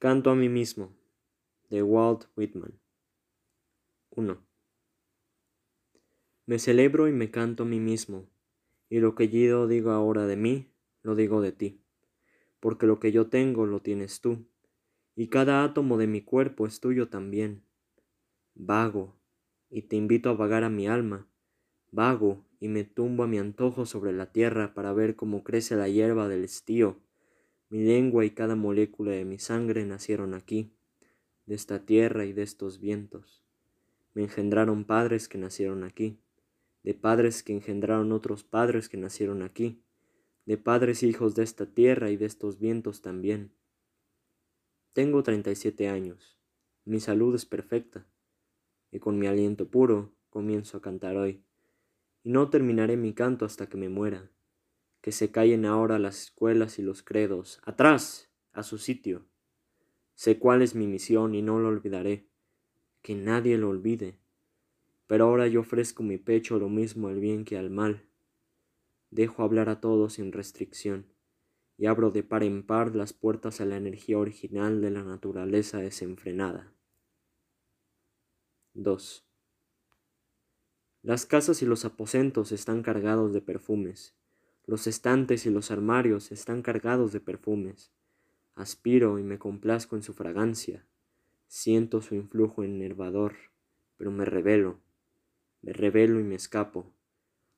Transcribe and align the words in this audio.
Canto 0.00 0.30
a 0.30 0.34
mí 0.34 0.48
mismo, 0.48 0.96
de 1.68 1.82
Walt 1.82 2.24
Whitman. 2.34 2.72
1. 4.08 4.42
Me 6.46 6.58
celebro 6.58 7.06
y 7.06 7.12
me 7.12 7.30
canto 7.30 7.64
a 7.64 7.66
mí 7.66 7.80
mismo, 7.80 8.26
y 8.88 9.00
lo 9.00 9.14
que 9.14 9.28
yo 9.28 9.66
digo 9.66 9.90
ahora 9.90 10.26
de 10.26 10.36
mí, 10.36 10.72
lo 11.02 11.16
digo 11.16 11.42
de 11.42 11.52
ti, 11.52 11.82
porque 12.60 12.86
lo 12.86 12.98
que 12.98 13.12
yo 13.12 13.26
tengo 13.26 13.66
lo 13.66 13.82
tienes 13.82 14.22
tú, 14.22 14.46
y 15.16 15.28
cada 15.28 15.64
átomo 15.64 15.98
de 15.98 16.06
mi 16.06 16.22
cuerpo 16.22 16.66
es 16.66 16.80
tuyo 16.80 17.10
también. 17.10 17.62
Vago, 18.54 19.20
y 19.68 19.82
te 19.82 19.96
invito 19.96 20.30
a 20.30 20.34
vagar 20.34 20.64
a 20.64 20.70
mi 20.70 20.88
alma, 20.88 21.28
vago, 21.90 22.46
y 22.58 22.68
me 22.68 22.84
tumbo 22.84 23.24
a 23.24 23.26
mi 23.26 23.36
antojo 23.36 23.84
sobre 23.84 24.14
la 24.14 24.32
tierra 24.32 24.72
para 24.72 24.94
ver 24.94 25.14
cómo 25.14 25.44
crece 25.44 25.76
la 25.76 25.90
hierba 25.90 26.26
del 26.26 26.44
estío 26.44 27.02
mi 27.70 27.84
lengua 27.84 28.24
y 28.24 28.30
cada 28.30 28.56
molécula 28.56 29.12
de 29.12 29.24
mi 29.24 29.38
sangre 29.38 29.86
nacieron 29.86 30.34
aquí, 30.34 30.72
de 31.46 31.54
esta 31.54 31.86
tierra 31.86 32.24
y 32.24 32.32
de 32.32 32.42
estos 32.42 32.80
vientos. 32.80 33.44
Me 34.12 34.22
engendraron 34.22 34.84
padres 34.84 35.28
que 35.28 35.38
nacieron 35.38 35.84
aquí, 35.84 36.18
de 36.82 36.94
padres 36.94 37.44
que 37.44 37.52
engendraron 37.52 38.10
otros 38.10 38.42
padres 38.42 38.88
que 38.88 38.96
nacieron 38.96 39.42
aquí, 39.42 39.84
de 40.46 40.58
padres 40.58 41.04
hijos 41.04 41.36
de 41.36 41.44
esta 41.44 41.64
tierra 41.66 42.10
y 42.10 42.16
de 42.16 42.26
estos 42.26 42.58
vientos 42.58 43.02
también. 43.02 43.52
Tengo 44.92 45.22
treinta 45.22 45.52
y 45.52 45.56
siete 45.56 45.88
años, 45.88 46.40
mi 46.84 46.98
salud 46.98 47.36
es 47.36 47.46
perfecta, 47.46 48.04
y 48.90 48.98
con 48.98 49.16
mi 49.16 49.28
aliento 49.28 49.68
puro 49.68 50.12
comienzo 50.28 50.78
a 50.78 50.82
cantar 50.82 51.16
hoy, 51.16 51.44
y 52.24 52.30
no 52.30 52.50
terminaré 52.50 52.96
mi 52.96 53.14
canto 53.14 53.44
hasta 53.44 53.68
que 53.68 53.76
me 53.76 53.88
muera 53.88 54.28
que 55.00 55.12
se 55.12 55.30
callen 55.30 55.64
ahora 55.64 55.98
las 55.98 56.24
escuelas 56.24 56.78
y 56.78 56.82
los 56.82 57.02
credos. 57.02 57.60
Atrás, 57.64 58.30
a 58.52 58.62
su 58.62 58.78
sitio. 58.78 59.26
Sé 60.14 60.38
cuál 60.38 60.62
es 60.62 60.74
mi 60.74 60.86
misión 60.86 61.34
y 61.34 61.42
no 61.42 61.58
lo 61.58 61.68
olvidaré. 61.68 62.28
Que 63.02 63.14
nadie 63.14 63.56
lo 63.56 63.70
olvide. 63.70 64.18
Pero 65.06 65.24
ahora 65.24 65.48
yo 65.48 65.60
ofrezco 65.60 66.02
mi 66.02 66.18
pecho 66.18 66.58
lo 66.58 66.68
mismo 66.68 67.08
al 67.08 67.18
bien 67.18 67.44
que 67.44 67.56
al 67.56 67.70
mal. 67.70 68.06
Dejo 69.10 69.42
hablar 69.42 69.68
a 69.68 69.80
todos 69.80 70.14
sin 70.14 70.32
restricción 70.32 71.06
y 71.78 71.86
abro 71.86 72.10
de 72.10 72.22
par 72.22 72.44
en 72.44 72.62
par 72.62 72.94
las 72.94 73.14
puertas 73.14 73.62
a 73.62 73.64
la 73.64 73.78
energía 73.78 74.18
original 74.18 74.82
de 74.82 74.90
la 74.90 75.02
naturaleza 75.02 75.78
desenfrenada. 75.78 76.74
2. 78.74 79.26
Las 81.02 81.24
casas 81.24 81.62
y 81.62 81.66
los 81.66 81.86
aposentos 81.86 82.52
están 82.52 82.82
cargados 82.82 83.32
de 83.32 83.40
perfumes 83.40 84.14
los 84.66 84.86
estantes 84.86 85.46
y 85.46 85.50
los 85.50 85.70
armarios 85.70 86.32
están 86.32 86.62
cargados 86.62 87.12
de 87.12 87.20
perfumes. 87.20 87.92
Aspiro 88.54 89.18
y 89.18 89.22
me 89.22 89.38
complazco 89.38 89.96
en 89.96 90.02
su 90.02 90.12
fragancia. 90.12 90.86
Siento 91.46 92.02
su 92.02 92.14
influjo 92.14 92.62
enervador, 92.62 93.34
pero 93.96 94.10
me 94.10 94.24
revelo. 94.24 94.80
Me 95.62 95.72
revelo 95.72 96.20
y 96.20 96.22
me 96.22 96.36
escapo. 96.36 96.92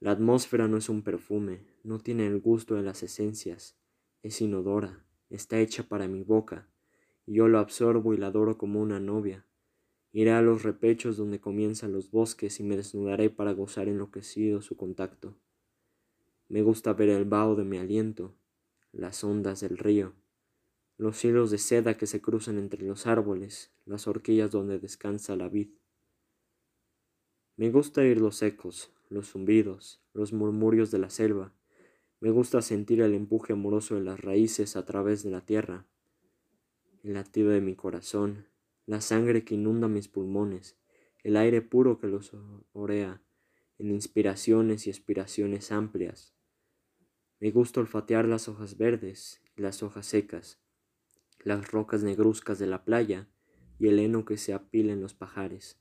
La 0.00 0.12
atmósfera 0.12 0.68
no 0.68 0.76
es 0.76 0.88
un 0.88 1.02
perfume, 1.02 1.66
no 1.82 1.98
tiene 1.98 2.26
el 2.26 2.40
gusto 2.40 2.74
de 2.74 2.82
las 2.82 3.02
esencias, 3.02 3.76
es 4.22 4.40
inodora, 4.40 5.04
está 5.30 5.60
hecha 5.60 5.88
para 5.88 6.08
mi 6.08 6.22
boca, 6.22 6.68
y 7.26 7.34
yo 7.34 7.48
lo 7.48 7.58
absorbo 7.58 8.12
y 8.12 8.16
la 8.16 8.26
adoro 8.26 8.58
como 8.58 8.80
una 8.80 9.00
novia. 9.00 9.46
Iré 10.12 10.32
a 10.32 10.42
los 10.42 10.62
repechos 10.62 11.16
donde 11.16 11.40
comienzan 11.40 11.92
los 11.92 12.10
bosques 12.10 12.60
y 12.60 12.62
me 12.62 12.76
desnudaré 12.76 13.30
para 13.30 13.52
gozar 13.52 13.88
enloquecido 13.88 14.62
su 14.62 14.76
contacto. 14.76 15.36
Me 16.48 16.62
gusta 16.62 16.92
ver 16.92 17.08
el 17.08 17.24
vaho 17.24 17.54
de 17.56 17.64
mi 17.64 17.78
aliento, 17.78 18.34
las 18.92 19.24
ondas 19.24 19.60
del 19.60 19.78
río, 19.78 20.12
los 20.96 21.24
hilos 21.24 21.50
de 21.50 21.58
seda 21.58 21.96
que 21.96 22.06
se 22.06 22.20
cruzan 22.20 22.58
entre 22.58 22.84
los 22.84 23.06
árboles, 23.06 23.72
las 23.86 24.06
horquillas 24.06 24.50
donde 24.50 24.78
descansa 24.78 25.36
la 25.36 25.48
vid. 25.48 25.70
Me 27.56 27.70
gusta 27.70 28.02
oír 28.02 28.20
los 28.20 28.42
ecos, 28.42 28.92
los 29.08 29.30
zumbidos, 29.30 30.02
los 30.12 30.32
murmurios 30.32 30.90
de 30.90 30.98
la 30.98 31.10
selva. 31.10 31.52
Me 32.20 32.30
gusta 32.30 32.62
sentir 32.62 33.00
el 33.00 33.14
empuje 33.14 33.52
amoroso 33.52 33.94
de 33.94 34.02
las 34.02 34.20
raíces 34.20 34.76
a 34.76 34.84
través 34.84 35.22
de 35.22 35.30
la 35.30 35.40
tierra, 35.44 35.86
el 37.02 37.14
latido 37.14 37.50
de 37.50 37.60
mi 37.60 37.74
corazón, 37.74 38.46
la 38.86 39.00
sangre 39.00 39.44
que 39.44 39.54
inunda 39.54 39.88
mis 39.88 40.08
pulmones, 40.08 40.76
el 41.22 41.36
aire 41.36 41.62
puro 41.62 41.98
que 41.98 42.06
los 42.06 42.32
orea, 42.72 43.22
en 43.78 43.90
inspiraciones 43.90 44.86
y 44.86 44.90
expiraciones 44.90 45.72
amplias, 45.72 46.34
me 47.40 47.50
gusta 47.50 47.80
olfatear 47.80 48.26
las 48.26 48.48
hojas 48.48 48.78
verdes 48.78 49.42
y 49.56 49.60
las 49.60 49.82
hojas 49.82 50.06
secas, 50.06 50.60
las 51.42 51.70
rocas 51.70 52.02
negruzcas 52.02 52.58
de 52.58 52.66
la 52.66 52.84
playa 52.84 53.28
y 53.78 53.88
el 53.88 53.98
heno 53.98 54.24
que 54.24 54.38
se 54.38 54.54
apila 54.54 54.92
en 54.92 55.02
los 55.02 55.12
pajares. 55.12 55.78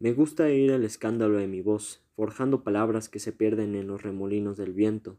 Me 0.00 0.12
gusta 0.12 0.44
oír 0.44 0.70
el 0.72 0.84
escándalo 0.84 1.38
de 1.38 1.46
mi 1.46 1.62
voz, 1.62 2.04
forjando 2.14 2.62
palabras 2.62 3.08
que 3.08 3.20
se 3.20 3.32
pierden 3.32 3.74
en 3.74 3.86
los 3.86 4.02
remolinos 4.02 4.58
del 4.58 4.74
viento. 4.74 5.16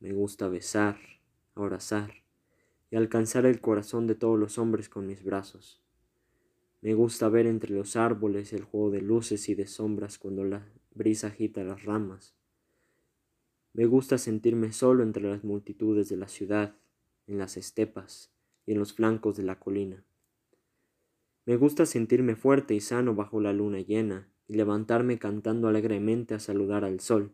Me 0.00 0.12
gusta 0.12 0.48
besar, 0.48 0.98
abrazar 1.54 2.22
y 2.90 2.96
alcanzar 2.96 3.44
el 3.44 3.60
corazón 3.60 4.06
de 4.06 4.14
todos 4.14 4.38
los 4.38 4.56
hombres 4.56 4.88
con 4.88 5.06
mis 5.06 5.22
brazos. 5.22 5.82
Me 6.80 6.94
gusta 6.94 7.28
ver 7.28 7.46
entre 7.46 7.74
los 7.74 7.96
árboles 7.96 8.52
el 8.52 8.62
juego 8.62 8.90
de 8.90 9.02
luces 9.02 9.48
y 9.48 9.54
de 9.54 9.66
sombras 9.66 10.18
cuando 10.18 10.44
la 10.44 10.66
brisa 10.94 11.28
agita 11.28 11.64
las 11.64 11.84
ramas. 11.84 12.34
Me 13.72 13.86
gusta 13.86 14.16
sentirme 14.16 14.72
solo 14.72 15.02
entre 15.02 15.24
las 15.24 15.44
multitudes 15.44 16.08
de 16.08 16.16
la 16.16 16.28
ciudad, 16.28 16.76
en 17.26 17.38
las 17.38 17.56
estepas 17.56 18.32
y 18.64 18.72
en 18.72 18.78
los 18.78 18.92
flancos 18.92 19.36
de 19.36 19.42
la 19.42 19.58
colina. 19.58 20.04
Me 21.46 21.56
gusta 21.56 21.86
sentirme 21.86 22.36
fuerte 22.36 22.74
y 22.74 22.80
sano 22.80 23.14
bajo 23.14 23.40
la 23.40 23.52
luna 23.52 23.80
llena 23.80 24.28
y 24.46 24.54
levantarme 24.54 25.18
cantando 25.18 25.68
alegremente 25.68 26.34
a 26.34 26.40
saludar 26.40 26.84
al 26.84 27.00
sol. 27.00 27.32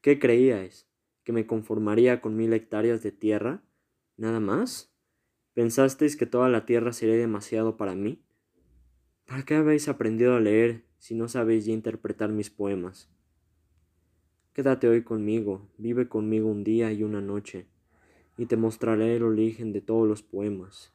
¿Qué 0.00 0.18
creíais? 0.18 0.86
¿Que 1.24 1.32
me 1.32 1.46
conformaría 1.46 2.20
con 2.20 2.36
mil 2.36 2.52
hectáreas 2.52 3.02
de 3.02 3.12
tierra? 3.12 3.62
¿Nada 4.16 4.40
más? 4.40 4.92
¿Pensasteis 5.54 6.16
que 6.16 6.26
toda 6.26 6.48
la 6.48 6.66
tierra 6.66 6.92
sería 6.92 7.16
demasiado 7.16 7.76
para 7.76 7.94
mí? 7.94 8.22
¿Para 9.28 9.42
qué 9.42 9.56
habéis 9.56 9.88
aprendido 9.88 10.36
a 10.36 10.40
leer 10.40 10.84
si 10.96 11.14
no 11.14 11.28
sabéis 11.28 11.66
ya 11.66 11.74
interpretar 11.74 12.32
mis 12.32 12.48
poemas? 12.48 13.10
Quédate 14.54 14.88
hoy 14.88 15.04
conmigo, 15.04 15.68
vive 15.76 16.08
conmigo 16.08 16.48
un 16.48 16.64
día 16.64 16.90
y 16.92 17.02
una 17.02 17.20
noche, 17.20 17.66
y 18.38 18.46
te 18.46 18.56
mostraré 18.56 19.16
el 19.16 19.22
origen 19.24 19.74
de 19.74 19.82
todos 19.82 20.08
los 20.08 20.22
poemas. 20.22 20.94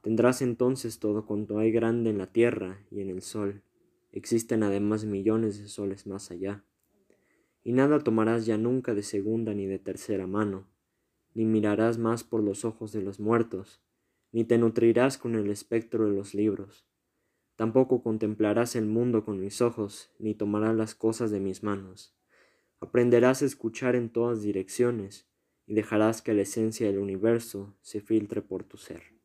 Tendrás 0.00 0.42
entonces 0.42 0.98
todo 0.98 1.26
cuanto 1.26 1.60
hay 1.60 1.70
grande 1.70 2.10
en 2.10 2.18
la 2.18 2.26
tierra 2.26 2.80
y 2.90 3.02
en 3.02 3.08
el 3.08 3.22
sol. 3.22 3.62
Existen 4.10 4.64
además 4.64 5.04
millones 5.04 5.60
de 5.60 5.68
soles 5.68 6.08
más 6.08 6.32
allá. 6.32 6.64
Y 7.62 7.70
nada 7.70 8.00
tomarás 8.00 8.46
ya 8.46 8.58
nunca 8.58 8.94
de 8.94 9.04
segunda 9.04 9.54
ni 9.54 9.66
de 9.66 9.78
tercera 9.78 10.26
mano, 10.26 10.66
ni 11.34 11.44
mirarás 11.44 11.98
más 11.98 12.24
por 12.24 12.42
los 12.42 12.64
ojos 12.64 12.90
de 12.90 13.02
los 13.02 13.20
muertos, 13.20 13.80
ni 14.32 14.42
te 14.42 14.58
nutrirás 14.58 15.18
con 15.18 15.36
el 15.36 15.52
espectro 15.52 16.06
de 16.06 16.16
los 16.16 16.34
libros. 16.34 16.88
Tampoco 17.58 18.04
contemplarás 18.04 18.76
el 18.76 18.86
mundo 18.86 19.24
con 19.24 19.40
mis 19.40 19.60
ojos, 19.62 20.12
ni 20.20 20.36
tomarás 20.36 20.76
las 20.76 20.94
cosas 20.94 21.32
de 21.32 21.40
mis 21.40 21.64
manos 21.64 22.14
Aprenderás 22.80 23.42
a 23.42 23.46
escuchar 23.46 23.96
en 23.96 24.08
todas 24.08 24.42
direcciones 24.42 25.26
y 25.66 25.74
dejarás 25.74 26.22
que 26.22 26.32
la 26.32 26.42
esencia 26.42 26.86
del 26.86 26.98
universo 26.98 27.76
se 27.82 28.00
filtre 28.00 28.40
por 28.40 28.62
tu 28.62 28.76
ser. 28.76 29.17